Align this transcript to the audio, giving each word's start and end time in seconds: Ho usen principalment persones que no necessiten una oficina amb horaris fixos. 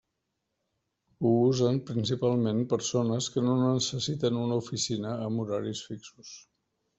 Ho 1.25 1.33
usen 1.49 1.77
principalment 1.89 2.61
persones 2.71 3.27
que 3.35 3.43
no 3.49 3.59
necessiten 3.65 4.41
una 4.45 4.59
oficina 4.63 5.13
amb 5.29 5.45
horaris 5.45 5.85
fixos. 5.93 6.35